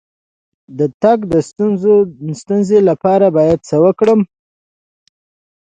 د 0.77 0.79
تګ 1.01 1.19
د 1.31 1.33
ستونزې 2.39 2.79
لپاره 2.89 3.25
باید 3.37 3.59
څه 3.69 3.75
وکړم؟ 3.83 4.19